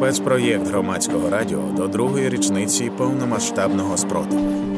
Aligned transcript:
Спецпроєкт 0.00 0.66
громадського 0.66 1.30
радіо 1.30 1.62
до 1.76 1.88
другої 1.88 2.28
річниці 2.28 2.90
повномасштабного 2.90 3.96
спротиву. 3.96 4.74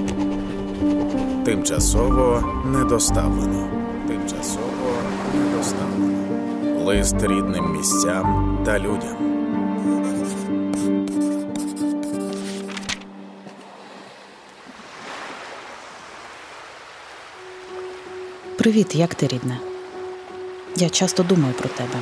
Тимчасово 1.45 2.45
недоставлено. 2.67 3.69
Тимчасово 4.09 4.93
недоставлено. 5.35 6.85
Лист 6.85 7.15
рідним 7.23 7.73
місцям 7.73 8.59
та 8.67 8.79
людям. 8.79 9.17
Привіт, 18.59 18.95
як 18.95 19.15
ти 19.15 19.27
рідне? 19.27 19.61
Я 20.77 20.89
часто 20.89 21.23
думаю 21.23 21.55
про 21.55 21.69
тебе. 21.69 21.99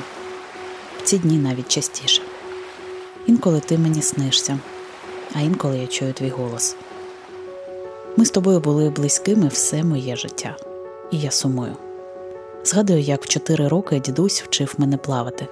Ці 1.05 1.19
дні 1.19 1.39
навіть 1.39 1.69
частіше. 1.69 2.23
Інколи 3.31 3.61
ти 3.61 3.79
мені 3.79 4.03
снишся, 4.03 4.59
а 5.35 5.41
інколи 5.41 5.79
я 5.79 5.87
чую 5.87 6.13
твій 6.13 6.29
голос. 6.29 6.77
Ми 8.17 8.25
з 8.25 8.31
тобою 8.31 8.61
були 8.61 8.91
близькими 8.91 9.49
все 9.49 9.85
моє 9.85 10.17
життя, 10.17 10.57
і 11.11 11.19
я 11.19 11.31
сумую. 11.31 11.77
Згадую, 12.65 13.01
як 13.01 13.25
в 13.25 13.29
чотири 13.29 13.69
роки 13.69 14.01
дідусь 14.01 14.43
вчив 14.43 14.75
мене 14.79 14.97
плавати. 14.97 15.47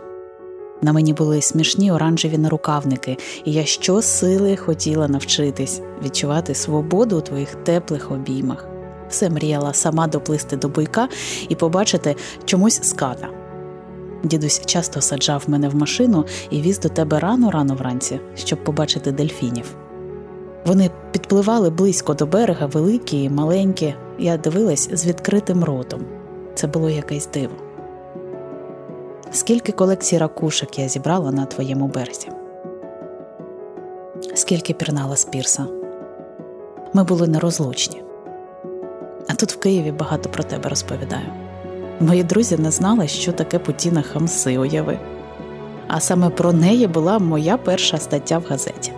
На 0.83 0.93
мені 0.93 1.13
були 1.13 1.43
смішні 1.43 1.93
оранжеві 1.93 2.39
нарукавники, 2.39 3.17
і 3.45 3.53
я 3.53 3.65
щосили 3.65 4.57
хотіла 4.57 5.09
навчитись 5.09 5.81
відчувати 6.05 6.55
свободу 6.55 7.19
у 7.19 7.21
твоїх 7.21 7.55
теплих 7.55 8.11
обіймах. 8.11 8.69
Все 9.09 9.31
мріяла 9.31 9.75
сама 9.75 10.07
доплисти 10.07 10.57
до 10.57 10.69
буйка 10.69 11.09
і 11.49 11.55
побачити 11.55 12.17
чомусь 12.45 12.81
ската. 12.83 13.38
Дідусь 14.23 14.63
часто 14.67 15.01
саджав 15.01 15.45
мене 15.47 15.69
в 15.69 15.75
машину 15.75 16.25
і 16.51 16.61
віз 16.61 16.81
до 16.81 16.89
тебе 16.89 17.19
рано-рано 17.19 17.75
вранці, 17.75 18.21
щоб 18.35 18.65
побачити 18.65 19.13
дельфінів. 19.13 19.77
Вони 20.67 20.91
підпливали 21.13 21.71
близько 21.71 22.15
до 22.15 22.27
берега, 22.27 22.67
великі 22.67 23.23
і 23.23 23.31
маленькі. 23.31 23.95
Я 24.19 24.37
дивилась 24.37 24.91
з 24.93 25.07
відкритим 25.07 25.65
ротом. 25.65 26.01
Це 26.55 26.67
було 26.67 26.91
якесь 26.91 27.29
диво. 27.35 27.55
Скільки 29.31 29.73
колекцій 29.73 30.19
ракушок 30.19 30.79
я 30.79 30.89
зібрала 30.89 31.33
на 31.33 31.47
твоєму 31.47 31.87
березі? 31.87 32.29
Скільки 34.35 34.75
пірнала 34.75 35.17
з 35.17 35.25
пірса? 35.25 35.67
Ми 36.93 37.05
були 37.05 37.29
нерозлучні. 37.29 38.03
А 39.29 39.35
тут 39.35 39.53
в 39.53 39.59
Києві 39.59 39.93
багато 39.93 40.31
про 40.31 40.43
тебе 40.43 40.69
розповідаю. 40.69 41.48
Мої 42.01 42.23
друзі 42.23 42.57
не 42.57 42.71
знали, 42.71 43.09
що 43.09 43.33
таке 43.33 43.59
Путіна 43.59 44.03
Хамси, 44.03 44.59
уяви. 44.59 44.99
А 45.89 46.01
саме 46.01 46.31
про 46.31 46.53
неї 46.53 46.87
була 46.87 47.19
моя 47.19 47.57
перша 47.57 47.99
стаття 47.99 48.39
в 48.39 48.45
газеті. 48.49 48.93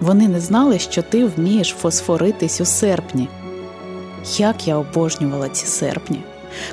Вони 0.00 0.28
не 0.28 0.40
знали, 0.40 0.78
що 0.78 1.02
ти 1.02 1.24
вмієш 1.24 1.76
фосфоритись 1.80 2.60
у 2.60 2.64
серпні. 2.64 3.28
Як 4.36 4.68
я 4.68 4.76
обожнювала 4.76 5.48
ці 5.48 5.66
серпні, 5.66 6.20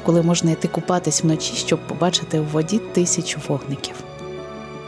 коли 0.05 0.21
можна 0.21 0.51
йти 0.51 0.67
купатись 0.67 1.23
вночі, 1.23 1.53
щоб 1.55 1.88
побачити 1.88 2.39
в 2.39 2.47
воді 2.47 2.77
тисячу 2.77 3.39
вогників. 3.47 3.95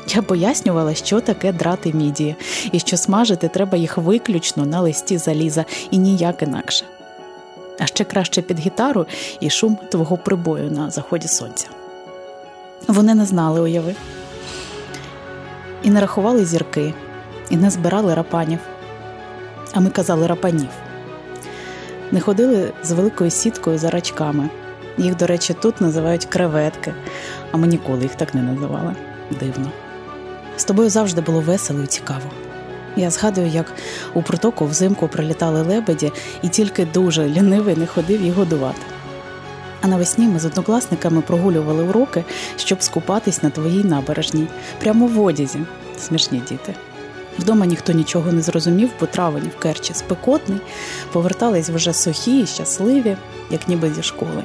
Я 0.08 0.22
пояснювала, 0.22 0.94
що 0.94 1.22
таке 1.22 1.54
драти 1.54 1.94
мідії, 1.94 2.36
і 2.72 2.80
що 2.80 2.98
смажити 2.98 3.48
треба 3.48 3.78
їх 3.78 3.98
виключно 3.98 4.66
на 4.66 4.82
листі 4.82 5.18
заліза 5.18 5.66
і 5.92 5.98
ніяк 5.98 6.42
інакше 6.42 6.86
а 7.80 7.86
ще 7.86 8.04
краще 8.04 8.42
під 8.42 8.60
гітару 8.60 9.06
і 9.40 9.50
шум 9.50 9.78
твого 9.92 10.18
прибою 10.18 10.72
на 10.72 10.90
заході 10.90 11.28
сонця. 11.28 11.68
Вони 12.88 13.16
не 13.16 13.26
знали 13.26 13.62
уяви, 13.62 13.96
і 15.84 15.90
не 15.90 16.02
рахували 16.02 16.46
зірки, 16.46 16.94
і 17.50 17.58
не 17.58 17.70
збирали 17.70 18.14
рапанів, 18.14 18.60
а 19.74 19.80
ми 19.80 19.90
казали 19.90 20.28
рапанів. 20.28 20.70
Не 22.12 22.20
ходили 22.20 22.74
з 22.84 22.92
великою 22.92 23.32
сіткою 23.32 23.78
за 23.78 23.90
рачками. 23.90 24.50
Їх, 24.98 25.16
до 25.16 25.28
речі, 25.28 25.54
тут 25.54 25.82
називають 25.82 26.26
креветки, 26.26 26.94
а 27.52 27.58
ми 27.58 27.68
ніколи 27.68 28.04
їх 28.04 28.16
так 28.16 28.34
не 28.34 28.42
називали. 28.42 28.96
Дивно. 29.40 29.72
З 30.58 30.66
тобою 30.66 30.90
завжди 30.90 31.22
було 31.22 31.42
весело 31.42 31.84
і 31.84 31.88
цікаво. 31.88 32.45
Я 32.96 33.12
згадую, 33.12 33.48
як 33.48 33.74
у 34.14 34.22
протоку 34.22 34.66
взимку 34.66 35.08
прилітали 35.08 35.62
лебеді, 35.62 36.12
і 36.42 36.50
тільки 36.50 36.86
дуже 36.86 37.30
лінивий 37.30 37.76
не 37.76 37.88
ходив 37.88 38.22
їх 38.22 38.34
годувати. 38.34 38.82
А 39.82 39.88
навесні 39.88 40.28
ми 40.28 40.40
з 40.40 40.46
однокласниками 40.46 41.22
прогулювали 41.22 41.84
уроки, 41.84 42.24
щоб 42.58 42.84
скупатись 42.84 43.44
на 43.44 43.50
твоїй 43.50 43.84
набережній, 43.84 44.48
прямо 44.80 45.08
в 45.08 45.22
одязі. 45.22 45.60
Смішні 46.00 46.42
діти. 46.50 46.76
Вдома 47.40 47.66
ніхто 47.66 47.94
нічого 47.94 48.32
не 48.32 48.42
зрозумів, 48.42 48.90
бо 49.00 49.06
травень 49.06 49.52
в 49.58 49.60
Керчі 49.60 49.94
спекотний, 49.94 50.60
повертались 51.12 51.70
вже 51.70 51.94
сухі 51.94 52.42
і 52.42 52.48
щасливі, 52.48 53.18
як 53.52 53.68
ніби 53.68 53.94
зі 53.94 54.04
школи. 54.04 54.44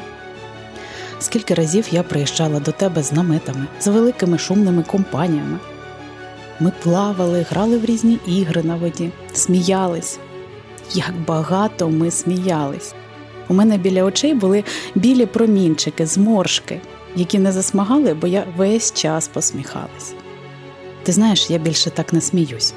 Скільки 1.19 1.55
разів 1.55 1.87
я 1.91 2.03
приїжджала 2.03 2.61
до 2.61 2.73
тебе 2.73 3.03
з 3.03 3.13
наметами, 3.13 3.67
з 3.81 3.87
великими 3.87 4.39
шумними 4.39 4.83
компаніями. 4.83 5.59
Ми 6.61 6.73
плавали, 6.83 7.47
грали 7.51 7.79
в 7.79 7.85
різні 7.85 8.19
ігри 8.27 8.63
на 8.63 8.77
воді, 8.77 9.11
сміялись. 9.33 10.19
Як 10.93 11.15
багато 11.27 11.89
ми 11.89 12.11
сміялись. 12.11 12.95
У 13.49 13.55
мене 13.55 13.79
біля 13.79 14.05
очей 14.05 14.35
були 14.35 14.65
білі 14.95 15.27
промінчики, 15.27 16.07
зморшки, 16.07 16.81
які 17.17 17.39
не 17.39 17.53
засмагали, 17.53 18.15
бо 18.15 18.27
я 18.27 18.45
весь 18.57 18.93
час 18.93 19.29
посміхалась. 19.29 20.15
Ти 21.03 21.13
знаєш, 21.13 21.51
я 21.51 21.59
більше 21.59 21.91
так 21.91 22.13
не 22.13 22.21
сміюсь. 22.21 22.75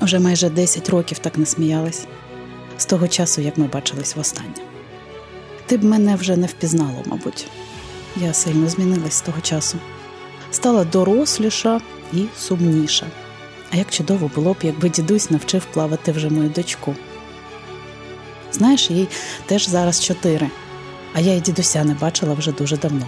Уже 0.00 0.18
майже 0.18 0.50
10 0.50 0.88
років 0.88 1.18
так 1.18 1.38
не 1.38 1.46
сміялась, 1.46 2.06
з 2.78 2.86
того 2.86 3.08
часу, 3.08 3.40
як 3.40 3.58
ми 3.58 3.66
бачились 3.66 4.16
востаннє. 4.16 4.54
Ти 5.66 5.76
б 5.76 5.84
мене 5.84 6.16
вже 6.16 6.36
не 6.36 6.46
впізнало, 6.46 7.02
мабуть. 7.06 7.46
Я 8.16 8.32
сильно 8.32 8.68
змінилась 8.68 9.14
з 9.14 9.20
того 9.20 9.40
часу. 9.40 9.78
Стала 10.52 10.84
доросліша 10.84 11.80
і 12.12 12.24
сумніша. 12.38 13.06
А 13.72 13.76
як 13.76 13.90
чудово 13.90 14.30
було 14.34 14.52
б, 14.52 14.56
якби 14.62 14.88
дідусь 14.88 15.30
навчив 15.30 15.64
плавати 15.64 16.12
вже 16.12 16.30
мою 16.30 16.48
дочку. 16.48 16.94
Знаєш, 18.52 18.90
їй 18.90 19.08
теж 19.46 19.68
зараз 19.68 20.04
чотири, 20.04 20.50
а 21.14 21.20
я 21.20 21.34
і 21.34 21.40
дідуся 21.40 21.84
не 21.84 21.94
бачила 21.94 22.34
вже 22.34 22.52
дуже 22.52 22.76
давно. 22.76 23.06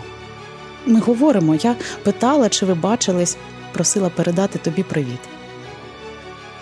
Ми 0.87 1.01
говоримо, 1.01 1.55
я 1.55 1.77
питала, 2.03 2.49
чи 2.49 2.67
ви 2.67 2.75
бачились, 2.75 3.37
просила 3.73 4.11
передати 4.11 4.59
тобі 4.59 4.83
привіт. 4.83 5.21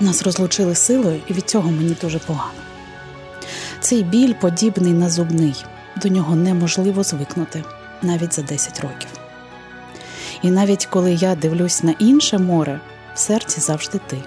Нас 0.00 0.22
розлучили 0.22 0.74
силою, 0.74 1.20
і 1.28 1.32
від 1.32 1.50
цього 1.50 1.70
мені 1.70 1.96
дуже 2.00 2.18
погано. 2.18 2.52
Цей 3.80 4.02
біль 4.02 4.34
подібний 4.40 4.92
на 4.92 5.10
зубний, 5.10 5.64
до 6.02 6.08
нього 6.08 6.36
неможливо 6.36 7.02
звикнути 7.02 7.64
навіть 8.02 8.34
за 8.34 8.42
10 8.42 8.80
років. 8.80 9.21
І 10.42 10.50
навіть 10.50 10.86
коли 10.86 11.14
я 11.14 11.34
дивлюсь 11.34 11.82
на 11.82 11.94
інше 11.98 12.38
море, 12.38 12.80
в 13.14 13.18
серці 13.18 13.60
завжди 13.60 14.00
ти, 14.06 14.18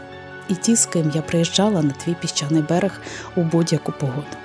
і 0.50 0.56
ті, 0.56 0.76
з 0.76 0.86
ким 0.86 1.12
я 1.16 1.22
приїжджала 1.22 1.82
на 1.82 1.92
твій 1.92 2.16
піщаний 2.22 2.62
берег 2.62 3.02
у 3.36 3.42
будь-яку 3.42 3.92
погоду. 3.92 4.38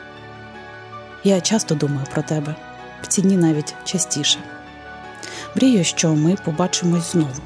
Я 1.25 1.41
часто 1.41 1.75
думаю 1.75 2.06
про 2.12 2.22
тебе, 2.22 2.54
в 3.03 3.06
ці 3.06 3.22
дні 3.22 3.36
навіть 3.36 3.75
частіше. 3.84 4.38
Мрію, 5.54 5.84
що 5.84 6.14
ми 6.14 6.36
побачимось 6.44 7.12
знову. 7.12 7.41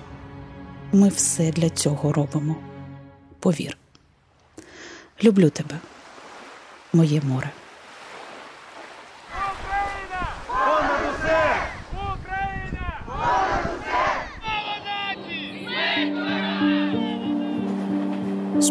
Ми 0.93 1.09
все 1.09 1.51
для 1.51 1.71
цього 1.71 2.13
робимо. 2.13 2.57
Повір. 3.41 3.77
Люблю 5.25 5.51
тебе, 5.51 5.75
моє 6.93 7.21
море. 7.21 7.51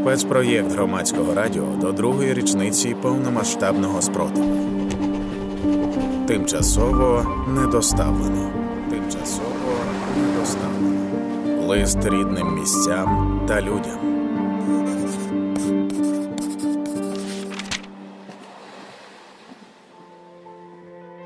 Спецпроєкт 0.04 0.72
громадського 0.72 1.34
радіо 1.34 1.66
до 1.82 1.92
другої 1.92 2.34
річниці 2.34 2.96
повномасштабного 3.02 4.02
спротиву. 4.02 4.80
Тимчасово 6.28 7.26
недоставлено. 7.48 8.52
Тимчасово 8.90 9.74
недоставлено. 10.18 11.68
Лист 11.68 12.06
рідним 12.06 12.60
місцям 12.60 13.40
та 13.48 13.62
людям. 13.62 14.00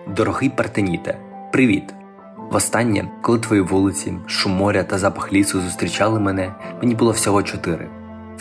Дорогий 0.08 0.50
Партеніте, 0.50 1.20
привіт! 1.52 1.94
Востаннє, 2.52 3.12
коли 3.22 3.40
твої 3.40 3.62
вулиці, 3.62 4.14
шум 4.28 4.52
моря 4.52 4.84
та 4.84 4.98
запах 4.98 5.34
лісу 5.34 5.62
зустрічали 5.62 6.20
мене, 6.20 6.56
мені 6.82 6.96
було 6.96 7.12
всього 7.12 7.44
чотири. 7.44 7.97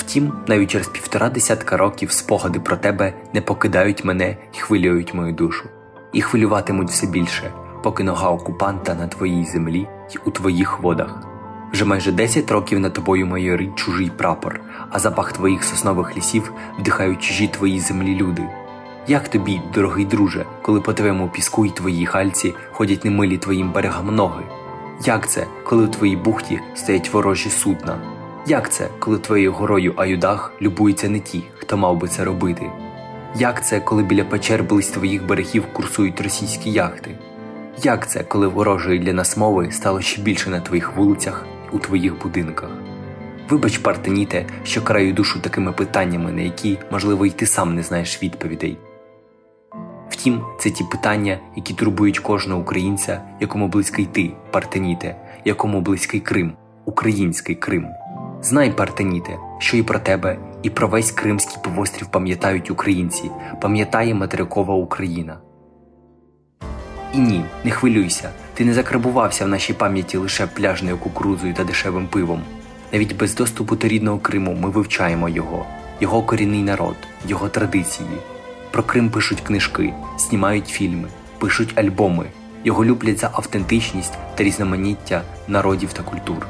Втім, 0.07 0.33
навіть 0.47 0.71
через 0.71 0.89
півтора 0.89 1.29
десятка 1.29 1.77
років 1.77 2.11
спогади 2.11 2.61
про 2.61 2.77
тебе 2.77 3.13
не 3.33 3.41
покидають 3.41 4.05
мене 4.05 4.37
і 4.55 4.59
хвилюють 4.59 5.15
мою 5.15 5.33
душу, 5.33 5.65
і 6.13 6.21
хвилюватимуть 6.21 6.91
все 6.91 7.07
більше, 7.07 7.53
поки 7.83 8.05
нога 8.05 8.31
окупанта 8.31 8.95
на 8.95 9.07
твоїй 9.07 9.45
землі 9.45 9.89
й 10.15 10.19
у 10.25 10.31
твоїх 10.31 10.81
водах. 10.81 11.27
Вже 11.73 11.85
майже 11.85 12.13
10 12.13 12.51
років 12.51 12.81
над 12.81 12.93
тобою 12.93 13.27
майорить 13.27 13.75
чужий 13.75 14.11
прапор, 14.11 14.61
а 14.91 14.99
запах 14.99 15.33
твоїх 15.33 15.65
соснових 15.65 16.17
лісів 16.17 16.53
вдихають 16.79 17.23
чужі 17.23 17.49
твої 17.49 17.81
землі 17.81 18.15
люди. 18.15 18.43
Як 19.09 19.29
тобі, 19.29 19.61
дорогий 19.75 20.05
друже, 20.05 20.47
коли 20.63 20.81
по 20.81 20.93
твоєму 20.93 21.29
піску 21.29 21.65
й 21.67 21.71
твоїй 21.71 22.07
хальці 22.07 22.55
ходять 22.73 23.05
немилі 23.05 23.39
твоїм 23.39 23.73
берегам 23.73 24.15
ноги? 24.15 24.43
Як 25.05 25.29
це, 25.29 25.47
коли 25.65 25.85
в 25.85 25.91
твоїй 25.91 26.17
бухті 26.17 26.61
стоять 26.75 27.13
ворожі 27.13 27.51
судна? 27.51 28.16
Як 28.49 28.73
це, 28.73 28.89
коли 28.99 29.19
твоєю 29.19 29.53
горою 29.53 29.95
Аюдах 29.97 30.53
любуються 30.63 31.09
не 31.09 31.21
ті, 31.21 31.43
хто 31.55 31.77
мав 31.77 31.97
би 31.99 32.09
це 32.09 32.25
робити? 32.25 32.71
Як 33.37 33.67
це, 33.67 33.81
коли 33.81 34.03
біля 34.03 34.25
печер 34.25 34.65
близь 34.65 34.89
твоїх 34.89 35.27
берегів 35.27 35.65
курсують 35.73 36.21
російські 36.21 36.71
яхти? 36.71 37.19
Як 37.83 38.11
це, 38.11 38.25
коли 38.25 38.49
ворожої 38.49 38.99
для 38.99 39.13
нас 39.13 39.37
мови 39.37 39.73
стало 39.73 40.01
ще 40.01 40.23
більше 40.23 40.51
на 40.51 40.61
твоїх 40.61 40.97
вулицях, 40.97 41.47
у 41.73 41.79
твоїх 41.79 42.23
будинках? 42.23 42.71
Вибач, 43.49 43.79
Партеніте, 43.79 44.47
що 44.65 44.83
краю 44.83 45.13
душу 45.13 45.41
такими 45.41 45.73
питаннями, 45.73 46.33
на 46.33 46.41
які, 46.41 46.79
можливо, 46.91 47.27
й 47.27 47.31
ти 47.31 47.47
сам 47.47 47.75
не 47.75 47.83
знаєш 47.83 48.23
відповідей. 48.23 48.79
Втім, 50.09 50.43
це 50.59 50.71
ті 50.71 50.85
питання, 50.85 51.39
які 51.57 51.75
турбують 51.75 52.19
кожного 52.19 52.61
українця, 52.61 53.23
якому 53.41 53.69
близький 53.69 54.07
ти, 54.07 54.33
Партеніте, 54.51 55.17
якому 55.45 55.81
близький 55.81 56.21
Крим, 56.21 56.53
український 56.85 57.55
Крим. 57.55 57.87
Знай, 58.43 58.71
Партеніте, 58.71 59.39
що 59.59 59.77
і 59.77 59.83
про 59.83 59.99
тебе, 59.99 60.39
і 60.63 60.71
про 60.71 60.89
весь 60.89 61.11
Кримський 61.11 61.59
півострів 61.63 62.09
пам'ятають 62.09 62.71
українці, 62.71 63.31
пам'ятає 63.63 64.15
материкова 64.15 64.75
Україна. 64.75 65.39
І 67.15 67.19
ні, 67.19 67.45
не 67.65 67.71
хвилюйся, 67.71 68.31
ти 68.55 68.65
не 68.65 68.75
закарбувався 68.75 69.45
в 69.45 69.49
нашій 69.49 69.73
пам'яті 69.73 70.17
лише 70.17 70.47
пляжною 70.47 70.99
кукурудзою 70.99 71.55
та 71.55 71.65
дешевим 71.65 72.07
пивом. 72.07 72.43
Навіть 72.93 73.17
без 73.17 73.35
доступу 73.35 73.77
до 73.77 73.89
рідного 73.89 74.19
Криму 74.19 74.57
ми 74.61 74.71
вивчаємо 74.71 75.29
його, 75.29 75.67
його 76.01 76.23
корінний 76.23 76.63
народ, 76.63 76.97
його 77.29 77.49
традиції. 77.49 78.09
Про 78.71 78.83
Крим 78.83 79.11
пишуть 79.11 79.41
книжки, 79.41 79.93
знімають 80.19 80.69
фільми, 80.69 81.09
пишуть 81.39 81.79
альбоми, 81.79 82.27
його 82.65 82.85
люблять 82.85 83.19
за 83.19 83.31
автентичність 83.33 84.15
та 84.35 84.45
різноманіття 84.45 85.23
народів 85.49 85.93
та 85.93 86.03
культур. 86.03 86.47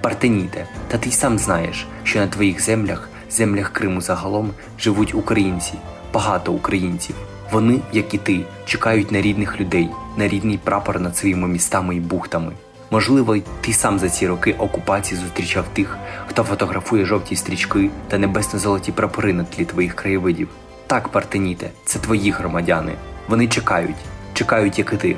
Партеніте, 0.00 0.66
та 0.88 0.98
ти 0.98 1.08
й 1.08 1.12
сам 1.12 1.38
знаєш, 1.38 1.86
що 2.02 2.18
на 2.18 2.26
твоїх 2.26 2.60
землях, 2.60 3.08
землях 3.30 3.72
Криму 3.72 4.00
загалом, 4.00 4.50
живуть 4.78 5.14
українці, 5.14 5.72
багато 6.12 6.52
українців. 6.52 7.16
Вони, 7.52 7.80
як 7.92 8.14
і 8.14 8.18
ти, 8.18 8.40
чекають 8.64 9.12
на 9.12 9.20
рідних 9.20 9.60
людей, 9.60 9.88
на 10.16 10.28
рідний 10.28 10.58
прапор 10.58 11.00
над 11.00 11.16
своїми 11.16 11.48
містами 11.48 11.96
і 11.96 12.00
бухтами. 12.00 12.52
Можливо, 12.90 13.36
ти 13.60 13.72
сам 13.72 13.98
за 13.98 14.08
ці 14.08 14.26
роки 14.26 14.52
окупації 14.52 15.20
зустрічав 15.20 15.64
тих, 15.72 15.98
хто 16.26 16.42
фотографує 16.42 17.04
жовті 17.04 17.36
стрічки 17.36 17.90
та 18.08 18.18
небесно-золоті 18.18 18.92
прапори 18.92 19.32
на 19.32 19.44
тлі 19.44 19.64
твоїх 19.64 19.94
краєвидів. 19.94 20.48
Так, 20.86 21.08
Партеніте, 21.08 21.70
це 21.84 21.98
твої 21.98 22.30
громадяни. 22.30 22.92
Вони 23.28 23.48
чекають, 23.48 23.96
чекають, 24.32 24.78
як 24.78 24.92
і 24.92 24.96
ти. 24.96 25.16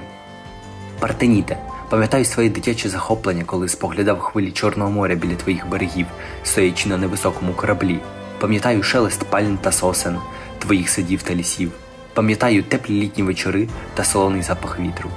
Партеніте, 0.98 1.56
пам'ятаю 1.90 2.24
своє 2.24 2.48
дитяче 2.48 2.88
захоплення, 2.88 3.44
коли 3.46 3.68
споглядав 3.68 4.20
хвилі 4.20 4.50
Чорного 4.50 4.90
моря 4.90 5.14
біля 5.14 5.34
твоїх 5.34 5.68
берегів, 5.68 6.06
стоячи 6.42 6.88
на 6.88 6.96
невисокому 6.96 7.52
кораблі. 7.52 7.98
Пам'ятаю 8.38 8.82
шелест 8.82 9.24
пальм 9.24 9.58
та 9.62 9.72
сосен, 9.72 10.16
твоїх 10.58 10.88
садів 10.88 11.22
та 11.22 11.34
лісів. 11.34 11.72
Пам'ятаю 12.14 12.62
теплі 12.62 13.00
літні 13.00 13.22
вечори 13.22 13.68
та 13.94 14.04
солоний 14.04 14.42
запах 14.42 14.80
вітру. 14.80 15.10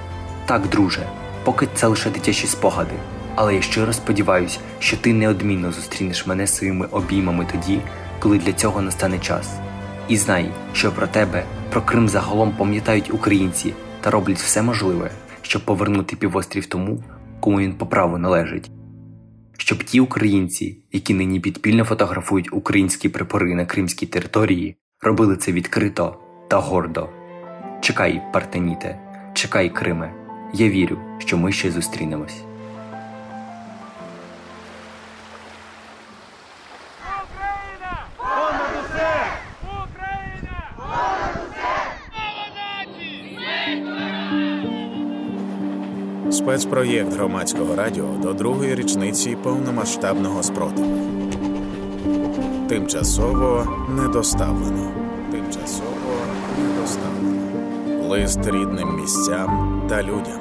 Так, 0.46 0.68
друже, 0.68 1.08
поки 1.44 1.68
це 1.76 1.88
лише 1.88 2.10
дитячі 2.10 2.48
спогади, 2.48 2.96
але 3.36 3.56
я 3.56 3.62
щиро 3.62 3.94
сподіваюся, 3.94 4.60
що 4.80 4.98
ти 4.98 5.14
неодмінно 5.14 5.72
зустрінеш 5.72 6.28
мене 6.28 6.48
своїми 6.48 6.86
обіймами 6.86 7.48
тоді, 7.52 7.80
коли 8.20 8.38
для 8.38 8.54
цього 8.54 8.82
настане 8.82 9.20
час. 9.20 9.50
І 10.08 10.18
знай, 10.18 10.50
що 10.74 10.92
про 10.92 11.08
тебе, 11.08 11.44
про 11.70 11.82
Крим 11.82 12.10
загалом 12.10 12.52
пам'ятають 12.52 13.14
українці 13.14 13.74
та 14.02 14.12
роблять 14.12 14.40
все 14.40 14.62
можливе, 14.62 15.12
щоб 15.44 15.66
повернути 15.66 16.16
півострів 16.16 16.66
тому, 16.66 17.04
кому 17.40 17.60
він 17.60 17.74
по 17.74 17.86
праву 17.86 18.18
належить. 18.18 18.72
Щоб 19.58 19.84
ті 19.84 20.00
українці, 20.00 20.78
які 20.92 21.14
нині 21.14 21.40
підпільно 21.40 21.84
фотографують 21.84 22.54
українські 22.54 23.10
прапори 23.10 23.56
на 23.56 23.66
кримській 23.66 24.06
території, 24.06 24.76
робили 25.02 25.38
це 25.38 25.52
відкрито 25.52 26.20
та 26.50 26.58
гордо. 26.58 27.10
Чекай, 27.82 28.22
Партеніте, 28.34 29.00
чекай, 29.34 29.70
Криме. 29.70 30.14
Я 30.54 30.70
вірю, 30.70 30.98
що 31.18 31.38
ми 31.38 31.52
ще 31.52 31.72
зустрінемось. 31.72 32.44
Спецпроєкт 46.54 47.14
громадського 47.14 47.76
радіо 47.76 48.06
до 48.22 48.34
другої 48.34 48.76
річниці 48.76 49.38
повномасштабного 49.44 50.44
спротиву. 50.44 50.98
Тимчасово 52.70 53.68
недоставлено. 53.90 54.92
Тимчасово 55.32 56.16
недоставлено. 56.60 58.10
Лист 58.10 58.40
рідним 58.46 58.96
місцям 59.02 59.82
та 59.90 60.04
людям. 60.04 60.40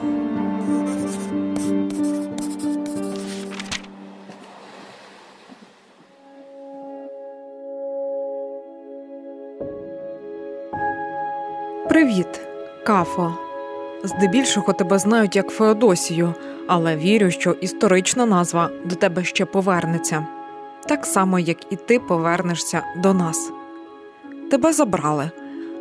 Привіт, 11.89 12.41
Кафо. 12.87 13.52
Здебільшого 14.05 14.73
тебе 14.73 14.99
знають 14.99 15.37
як 15.37 15.49
Феодосію, 15.49 16.35
але 16.67 16.97
вірю, 16.97 17.31
що 17.31 17.51
історична 17.51 18.27
назва 18.27 18.71
до 18.85 18.95
тебе 18.95 19.25
ще 19.25 19.45
повернеться, 19.45 20.27
так 20.89 21.07
само, 21.07 21.39
як 21.39 21.73
і 21.73 21.77
ти 21.77 21.99
повернешся 21.99 22.83
до 22.97 23.15
нас. 23.15 23.53
Тебе 24.51 24.73
забрали, 24.73 25.31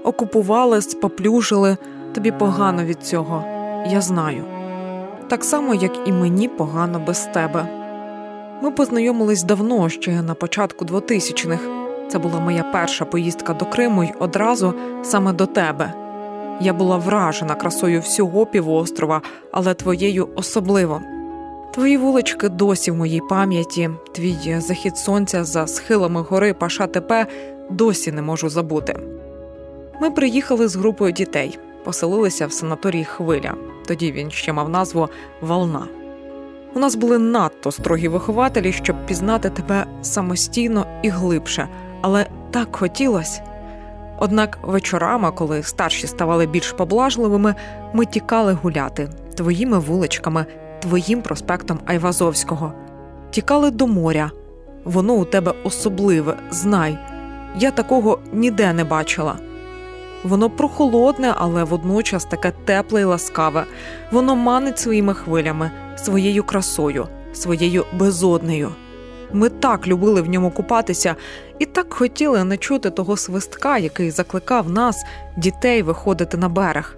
окупували, 0.03 0.81
споплюжили, 0.81 1.77
тобі 2.13 2.31
погано 2.31 2.83
від 2.83 3.03
цього, 3.03 3.43
я 3.87 4.01
знаю. 4.01 4.43
Так 5.27 5.43
само, 5.43 5.73
як 5.73 5.91
і 6.05 6.11
мені 6.11 6.47
погано 6.47 6.99
без 6.99 7.19
тебе. 7.19 7.67
Ми 8.61 8.71
познайомились 8.71 9.43
давно, 9.43 9.89
ще 9.89 10.21
на 10.21 10.33
початку 10.33 10.85
2000-х. 10.85 11.59
Це 12.09 12.19
була 12.19 12.39
моя 12.39 12.63
перша 12.63 13.05
поїздка 13.05 13.53
до 13.53 13.65
Криму 13.65 14.03
й 14.03 14.13
одразу 14.19 14.73
саме 15.03 15.33
до 15.33 15.45
тебе. 15.45 16.00
Я 16.63 16.73
була 16.73 16.97
вражена 16.97 17.55
красою 17.55 18.01
всього 18.01 18.45
півострова, 18.45 19.21
але 19.51 19.73
твоєю 19.73 20.29
особливо. 20.35 21.01
Твої 21.73 21.97
вулички 21.97 22.49
досі 22.49 22.91
в 22.91 22.95
моїй 22.95 23.21
пам'яті, 23.29 23.89
твій 24.11 24.55
захід 24.59 24.97
сонця 24.97 25.43
за 25.43 25.67
схилами 25.67 26.21
гори 26.21 26.53
Паша 26.53 26.87
Тепе 26.87 27.27
досі 27.69 28.11
не 28.11 28.21
можу 28.21 28.49
забути. 28.49 28.99
Ми 30.01 30.11
приїхали 30.11 30.67
з 30.67 30.75
групою 30.75 31.11
дітей, 31.11 31.59
поселилися 31.83 32.47
в 32.47 32.53
санаторії 32.53 33.05
Хвиля. 33.05 33.53
Тоді 33.87 34.11
він 34.11 34.31
ще 34.31 34.53
мав 34.53 34.69
назву 34.69 35.09
Волна. 35.41 35.87
У 36.75 36.79
нас 36.79 36.95
були 36.95 37.17
надто 37.17 37.71
строгі 37.71 38.07
вихователі, 38.07 38.71
щоб 38.71 39.05
пізнати 39.05 39.49
тебе 39.49 39.85
самостійно 40.01 40.85
і 41.01 41.09
глибше, 41.09 41.67
але 42.01 42.25
так 42.51 42.75
хотілося. 42.75 43.50
Однак 44.23 44.59
вечорами, 44.63 45.31
коли 45.31 45.63
старші 45.63 46.07
ставали 46.07 46.45
більш 46.45 46.71
поблажливими, 46.71 47.55
ми 47.93 48.05
тікали 48.05 48.53
гуляти 48.53 49.09
твоїми 49.35 49.79
вуличками, 49.79 50.45
твоїм 50.79 51.21
проспектом 51.21 51.79
Айвазовського. 51.85 52.73
Тікали 53.31 53.71
до 53.71 53.87
моря. 53.87 54.31
Воно 54.85 55.13
у 55.13 55.25
тебе 55.25 55.53
особливе, 55.63 56.37
знай. 56.51 56.97
Я 57.57 57.71
такого 57.71 58.19
ніде 58.33 58.73
не 58.73 58.83
бачила. 58.83 59.35
Воно 60.23 60.49
прохолодне, 60.49 61.33
але 61.37 61.63
водночас 61.63 62.25
таке 62.25 62.51
тепле 62.65 63.01
і 63.01 63.03
ласкаве. 63.03 63.65
Воно 64.11 64.35
манить 64.35 64.79
своїми 64.79 65.13
хвилями, 65.13 65.71
своєю 65.95 66.43
красою, 66.43 67.07
своєю 67.33 67.85
безоднею. 67.93 68.71
Ми 69.33 69.49
так 69.49 69.87
любили 69.87 70.21
в 70.21 70.29
ньому 70.29 70.51
купатися 70.51 71.15
і 71.59 71.65
так 71.65 71.93
хотіли 71.93 72.43
не 72.43 72.57
чути 72.57 72.89
того 72.89 73.17
свистка, 73.17 73.77
який 73.77 74.11
закликав 74.11 74.69
нас, 74.69 75.05
дітей, 75.37 75.81
виходити 75.81 76.37
на 76.37 76.49
берег. 76.49 76.97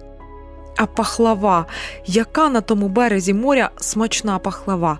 А 0.76 0.86
пахлава, 0.86 1.66
яка 2.06 2.48
на 2.48 2.60
тому 2.60 2.88
березі 2.88 3.34
моря 3.34 3.70
смачна 3.76 4.38
пахлава. 4.38 4.98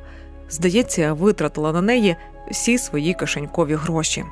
Здається, 0.50 1.02
я 1.02 1.12
витратила 1.12 1.72
на 1.72 1.82
неї 1.82 2.16
всі 2.50 2.78
свої 2.78 3.14
кишенькові 3.14 3.74
гроші. 3.74 4.24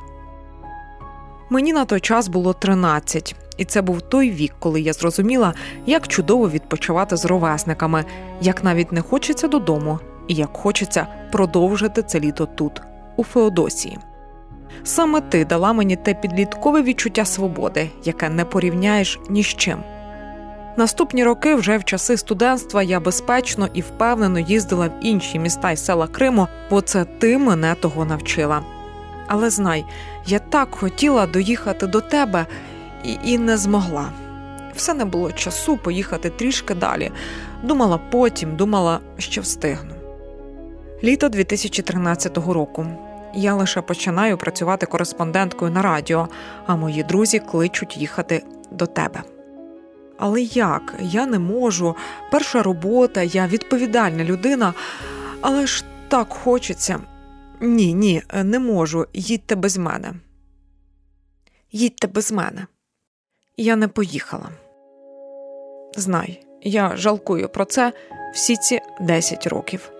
Мені 1.50 1.72
на 1.72 1.84
той 1.84 2.00
час 2.00 2.28
було 2.28 2.52
13, 2.52 3.36
і 3.56 3.64
це 3.64 3.82
був 3.82 4.02
той 4.02 4.30
вік, 4.30 4.54
коли 4.58 4.80
я 4.80 4.92
зрозуміла, 4.92 5.54
як 5.86 6.08
чудово 6.08 6.50
відпочивати 6.50 7.16
з 7.16 7.24
ровесниками, 7.24 8.04
як 8.40 8.64
навіть 8.64 8.92
не 8.92 9.00
хочеться 9.00 9.48
додому, 9.48 9.98
і 10.28 10.34
як 10.34 10.56
хочеться 10.56 11.06
продовжити 11.32 12.02
це 12.02 12.20
літо 12.20 12.46
тут, 12.46 12.82
у 13.16 13.24
Феодосії. 13.24 13.98
Саме 14.84 15.20
ти 15.20 15.44
дала 15.44 15.72
мені 15.72 15.96
те 15.96 16.14
підліткове 16.14 16.82
відчуття 16.82 17.24
свободи, 17.24 17.90
яке 18.04 18.28
не 18.28 18.44
порівняєш 18.44 19.20
ні 19.30 19.42
з 19.42 19.46
чим. 19.46 19.78
Наступні 20.76 21.24
роки, 21.24 21.54
вже 21.54 21.78
в 21.78 21.84
часи 21.84 22.16
студентства, 22.16 22.82
я 22.82 23.00
безпечно 23.00 23.68
і 23.74 23.80
впевнено 23.80 24.38
їздила 24.38 24.86
в 24.86 24.92
інші 25.00 25.38
міста 25.38 25.72
й 25.72 25.76
села 25.76 26.06
Криму, 26.06 26.48
бо 26.70 26.80
це 26.80 27.04
ти 27.04 27.38
мене 27.38 27.74
того 27.74 28.04
навчила. 28.04 28.62
Але 29.26 29.50
знай, 29.50 29.84
я 30.26 30.38
так 30.38 30.74
хотіла 30.74 31.26
доїхати 31.26 31.86
до 31.86 32.00
тебе 32.00 32.46
і, 33.04 33.18
і 33.24 33.38
не 33.38 33.56
змогла. 33.56 34.12
Все 34.74 34.94
не 34.94 35.04
було 35.04 35.32
часу 35.32 35.76
поїхати 35.76 36.30
трішки 36.30 36.74
далі. 36.74 37.12
Думала 37.62 37.98
потім, 38.10 38.56
думала, 38.56 39.00
що 39.18 39.40
встигну. 39.40 40.01
Літо 41.04 41.28
2013 41.28 42.36
року. 42.36 42.86
Я 43.34 43.54
лише 43.54 43.82
починаю 43.82 44.38
працювати 44.38 44.86
кореспонденткою 44.86 45.70
на 45.70 45.82
радіо, 45.82 46.28
а 46.66 46.76
мої 46.76 47.02
друзі 47.02 47.38
кличуть 47.38 47.96
їхати 47.96 48.42
до 48.70 48.86
тебе. 48.86 49.22
Але 50.18 50.42
як? 50.42 50.94
Я 51.00 51.26
не 51.26 51.38
можу. 51.38 51.96
Перша 52.30 52.62
робота, 52.62 53.22
я 53.22 53.46
відповідальна 53.46 54.24
людина, 54.24 54.74
але 55.40 55.66
ж 55.66 55.84
так 56.08 56.32
хочеться. 56.32 57.00
Ні, 57.60 57.94
ні, 57.94 58.22
не 58.44 58.58
можу. 58.58 59.06
Їдьте 59.12 59.54
без 59.54 59.78
мене. 59.78 60.12
Їдьте 61.72 62.06
без 62.06 62.32
мене. 62.32 62.66
Я 63.56 63.76
не 63.76 63.88
поїхала. 63.88 64.48
Знай, 65.96 66.46
я 66.62 66.96
жалкую 66.96 67.48
про 67.48 67.64
це 67.64 67.92
всі 68.32 68.56
ці 68.56 68.80
10 69.00 69.46
років. 69.46 69.90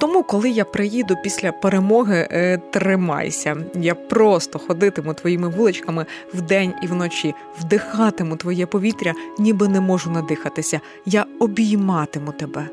Тому, 0.00 0.22
коли 0.22 0.50
я 0.50 0.64
приїду 0.64 1.16
після 1.22 1.52
перемоги, 1.52 2.28
е, 2.30 2.58
тримайся. 2.58 3.56
Я 3.74 3.94
просто 3.94 4.58
ходитиму 4.58 5.14
твоїми 5.14 5.48
вуличками 5.48 6.06
вдень 6.34 6.74
і 6.82 6.86
вночі, 6.86 7.34
вдихатиму 7.60 8.36
твоє 8.36 8.66
повітря, 8.66 9.14
ніби 9.38 9.68
не 9.68 9.80
можу 9.80 10.10
надихатися. 10.10 10.80
Я 11.06 11.26
обійматиму 11.40 12.32
тебе. 12.32 12.68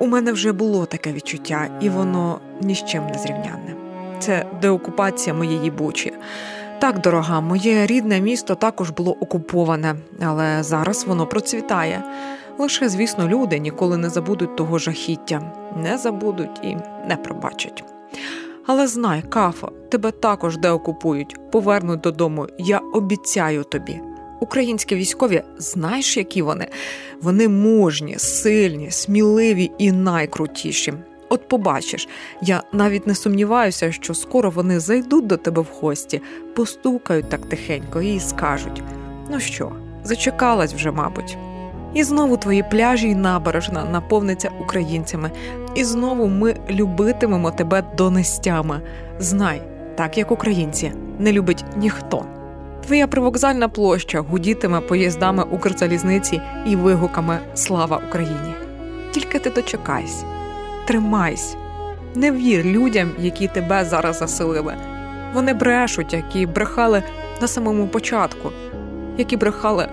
У 0.00 0.06
мене 0.06 0.32
вже 0.32 0.52
було 0.52 0.86
таке 0.86 1.12
відчуття, 1.12 1.68
і 1.80 1.88
воно 1.88 2.40
ні 2.60 2.74
з 2.74 2.84
чим 2.84 3.06
не 3.06 3.18
зрівнянне. 3.18 3.74
Це 4.18 4.46
деокупація 4.62 5.34
моєї 5.34 5.70
бучі. 5.70 6.12
Так, 6.78 7.00
дорога, 7.00 7.40
моє 7.40 7.86
рідне 7.86 8.20
місто 8.20 8.54
також 8.54 8.90
було 8.90 9.12
окуповане, 9.12 9.94
але 10.22 10.62
зараз 10.62 11.04
воно 11.04 11.26
процвітає. 11.26 12.02
Лише, 12.58 12.88
звісно, 12.88 13.28
люди 13.28 13.58
ніколи 13.58 13.96
не 13.96 14.10
забудуть 14.10 14.56
того 14.56 14.78
жахіття, 14.78 15.52
не 15.82 15.98
забудуть 15.98 16.60
і 16.62 16.76
не 17.08 17.16
пробачать. 17.24 17.84
Але 18.66 18.86
знай, 18.86 19.22
Кафа, 19.28 19.68
тебе 19.88 20.10
також 20.10 20.56
деокупують, 20.56 21.50
повернуть 21.50 22.00
додому. 22.00 22.46
Я 22.58 22.78
обіцяю 22.78 23.64
тобі. 23.64 24.00
Українські 24.40 24.94
військові, 24.94 25.42
знаєш, 25.58 26.16
які 26.16 26.42
вони? 26.42 26.68
Вони 27.22 27.48
мужні, 27.48 28.14
сильні, 28.18 28.90
сміливі 28.90 29.70
і 29.78 29.92
найкрутіші. 29.92 30.94
От 31.28 31.48
побачиш, 31.48 32.08
я 32.42 32.62
навіть 32.72 33.06
не 33.06 33.14
сумніваюся, 33.14 33.92
що 33.92 34.14
скоро 34.14 34.50
вони 34.50 34.80
зайдуть 34.80 35.26
до 35.26 35.36
тебе 35.36 35.62
в 35.62 35.68
гості, 35.80 36.22
постукають 36.54 37.28
так 37.28 37.46
тихенько 37.46 38.02
і 38.02 38.20
скажуть: 38.20 38.82
ну 39.30 39.40
що, 39.40 39.72
зачекалась 40.04 40.74
вже, 40.74 40.90
мабуть. 40.90 41.38
І 41.96 42.02
знову 42.02 42.36
твої 42.36 42.62
пляжі 42.62 43.08
й 43.08 43.14
набережна 43.14 43.84
наповниться 43.84 44.50
українцями, 44.60 45.30
і 45.74 45.84
знову 45.84 46.26
ми 46.28 46.56
любитимемо 46.70 47.50
тебе 47.50 47.82
донестями. 47.96 48.80
Знай, 49.18 49.62
так 49.94 50.18
як 50.18 50.30
українці, 50.30 50.92
не 51.18 51.32
любить 51.32 51.64
ніхто. 51.76 52.24
Твоя 52.86 53.06
привокзальна 53.06 53.68
площа 53.68 54.20
гудітиме 54.20 54.80
поїздами 54.80 55.44
Укрзалізниці 55.50 56.40
і 56.66 56.76
вигуками 56.76 57.38
Слава 57.54 58.00
Україні! 58.08 58.54
Тільки 59.10 59.38
ти 59.38 59.50
дочекайся, 59.50 60.24
тримайся, 60.86 61.56
не 62.14 62.30
вір 62.30 62.64
людям, 62.64 63.10
які 63.18 63.48
тебе 63.48 63.84
зараз 63.84 64.18
заселили. 64.18 64.74
Вони 65.34 65.54
брешуть, 65.54 66.12
які 66.12 66.46
брехали 66.46 67.02
на 67.40 67.48
самому 67.48 67.88
початку, 67.88 68.50
які 69.18 69.36
брехали 69.36 69.88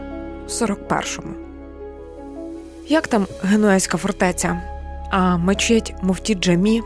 в 0.48 0.50
41-му. 0.50 1.43
Як 2.88 3.08
там 3.08 3.28
Генуезька 3.44 3.98
фортеця? 3.98 4.62
А 5.12 5.38
мечеть 5.38 5.96
муфті 6.02 6.36
Джамі? 6.36 6.82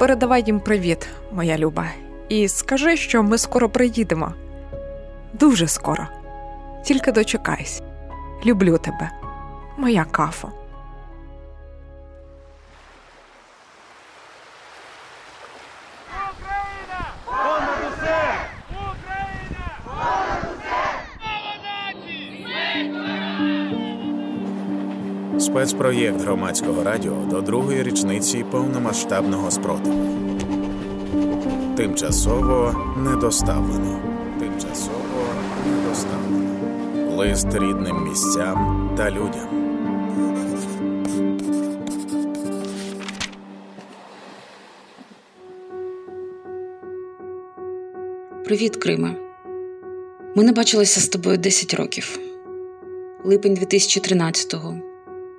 Передавай 0.00 0.44
їм 0.46 0.60
привіт, 0.60 1.08
моя 1.32 1.58
люба, 1.58 1.86
і 2.28 2.48
скажи, 2.48 2.96
що 2.96 3.22
ми 3.22 3.38
скоро 3.38 3.68
приїдемо. 3.68 4.32
Дуже 5.32 5.66
скоро. 5.68 6.06
Тільки 6.84 7.12
дочекайся. 7.12 7.82
Люблю 8.46 8.78
тебе, 8.78 9.10
моя 9.76 10.04
кафо. 10.04 10.48
Спецпроєкт 25.56 26.20
громадського 26.20 26.84
радіо 26.84 27.14
до 27.30 27.40
другої 27.40 27.82
річниці 27.82 28.44
повномасштабного 28.50 29.50
спротиву. 29.50 30.06
Тимчасово 31.76 32.74
недоставлено. 32.96 34.00
Тимчасово 34.38 35.26
недоставлено. 35.66 37.16
Лист 37.16 37.46
рідним 37.54 38.08
місцям 38.08 38.90
та 38.96 39.10
людям. 39.10 39.48
Привіт, 48.44 48.76
Криме. 48.76 49.16
Ми 50.34 50.44
не 50.44 50.52
бачилися 50.52 51.00
з 51.00 51.08
тобою 51.08 51.38
10 51.38 51.74
років. 51.74 52.18
Липень 53.24 53.54
2013-го. 53.54 54.95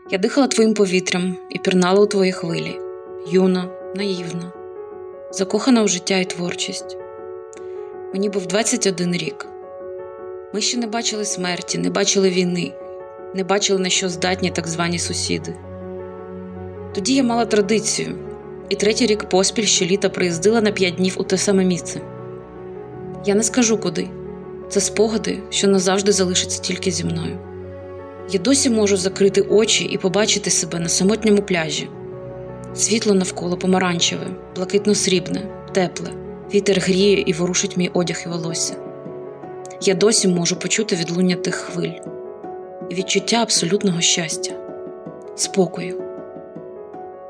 Я 0.10 0.18
дихала 0.18 0.48
твоїм 0.48 0.74
повітрям 0.74 1.38
і 1.50 1.60
пірнала 1.60 2.00
у 2.00 2.06
твої 2.06 2.32
хвилі. 2.32 2.80
Юна, 3.32 3.70
наївна, 3.96 4.52
закохана 5.32 5.84
у 5.84 5.88
життя 5.88 6.18
і 6.18 6.26
творчість. 6.26 6.98
Мені 8.14 8.30
був 8.30 8.48
21 8.48 9.14
рік. 9.14 9.46
Ми 10.54 10.62
ще 10.62 10.78
не 10.78 10.88
бачили 10.88 11.26
смерті, 11.26 11.78
не 11.78 11.90
бачили 11.90 12.30
війни, 12.30 12.74
не 13.36 13.44
бачили, 13.44 13.80
на 13.80 13.90
що 13.90 14.10
здатні 14.10 14.52
так 14.52 14.68
звані 14.68 15.00
сусіди. 15.00 15.54
Тоді 16.96 17.16
я 17.16 17.24
мала 17.24 17.46
традицію, 17.46 18.16
і 18.70 18.76
третій 18.76 19.06
рік 19.06 19.30
поспіль 19.30 19.66
щоліта 19.66 20.10
приїздила 20.10 20.62
на 20.62 20.72
5 20.72 20.96
днів 20.96 21.16
у 21.18 21.24
те 21.24 21.38
саме 21.38 21.64
місце. 21.64 22.02
Я 23.26 23.36
не 23.36 23.44
скажу 23.44 23.78
куди. 23.78 24.10
Це 24.70 24.80
спогади, 24.80 25.40
що 25.50 25.68
назавжди 25.68 26.12
залишаться 26.12 26.62
тільки 26.62 26.92
зі 26.92 27.04
мною. 27.04 27.40
Я 28.30 28.40
досі 28.40 28.70
можу 28.70 28.98
закрити 28.98 29.42
очі 29.42 29.84
і 29.84 29.98
побачити 29.98 30.50
себе 30.50 30.80
на 30.80 30.90
самотньому 30.90 31.42
пляжі. 31.42 31.90
Світло 32.76 33.14
навколо 33.14 33.58
помаранчеве, 33.58 34.28
блакитно-срібне, 34.56 35.42
тепле, 35.72 36.10
вітер 36.54 36.80
гріє 36.80 37.24
і 37.28 37.34
ворушить 37.34 37.78
мій 37.78 37.90
одяг 37.94 38.24
і 38.26 38.30
волосся. 38.30 38.76
Я 39.82 39.94
досі 39.94 40.28
можу 40.28 40.56
почути 40.56 40.96
відлуння 40.96 41.36
тих 41.36 41.56
хвиль 41.56 41.94
і 42.90 42.96
відчуття 42.96 43.38
абсолютного 43.38 44.02
щастя, 44.02 44.52
спокою. 45.36 46.02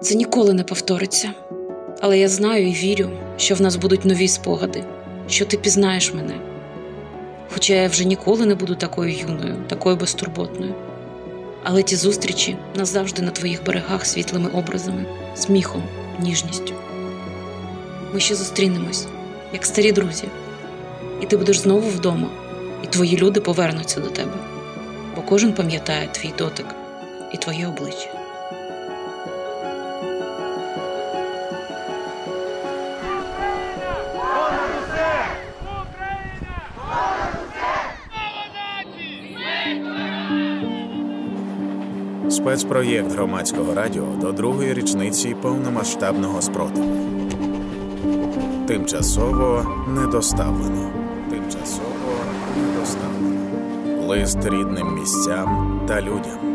Це 0.01 0.15
ніколи 0.15 0.53
не 0.53 0.63
повториться, 0.63 1.29
але 2.01 2.19
я 2.19 2.27
знаю 2.27 2.67
і 2.67 2.73
вірю, 2.73 3.09
що 3.37 3.55
в 3.55 3.61
нас 3.61 3.75
будуть 3.75 4.05
нові 4.05 4.27
спогади 4.27 4.83
що 5.29 5.45
ти 5.45 5.57
пізнаєш 5.57 6.13
мене. 6.13 6.33
Хоча 7.53 7.73
я 7.73 7.87
вже 7.87 8.05
ніколи 8.05 8.45
не 8.45 8.55
буду 8.55 8.75
такою 8.75 9.11
юною, 9.11 9.55
такою 9.67 9.95
безтурботною. 9.95 10.73
Але 11.63 11.83
ті 11.83 11.95
зустрічі 11.95 12.57
назавжди 12.75 13.21
на 13.21 13.31
твоїх 13.31 13.63
берегах 13.63 14.05
світлими 14.05 14.49
образами, 14.49 15.05
сміхом, 15.35 15.83
ніжністю. 16.19 16.73
Ми 18.13 18.19
ще 18.19 18.35
зустрінемось, 18.35 19.07
як 19.53 19.65
старі 19.65 19.91
друзі, 19.91 20.23
і 21.21 21.25
ти 21.25 21.37
будеш 21.37 21.59
знову 21.59 21.89
вдома, 21.89 22.27
і 22.83 22.87
твої 22.87 23.17
люди 23.17 23.41
повернуться 23.41 23.99
до 23.99 24.07
тебе, 24.07 24.37
бо 25.15 25.21
кожен 25.21 25.53
пам'ятає 25.53 26.07
твій 26.11 26.33
дотик 26.37 26.65
і 27.33 27.37
твоє 27.37 27.67
обличчя. 27.67 28.16
Спецпроєкт 42.47 43.11
громадського 43.11 43.73
радіо 43.73 44.05
до 44.21 44.31
другої 44.31 44.73
річниці 44.73 45.35
повномасштабного 45.41 46.41
спротиву. 46.41 46.95
Тимчасово 48.67 49.65
недоставлено. 49.87 50.91
Тимчасово 51.29 52.13
недоставлено. 52.57 54.07
Лист 54.07 54.45
рідним 54.45 54.99
місцям 54.99 55.79
та 55.87 56.01
людям. 56.01 56.46